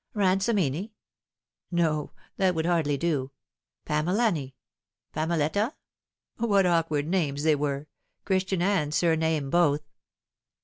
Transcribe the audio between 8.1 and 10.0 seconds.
Christian and surname both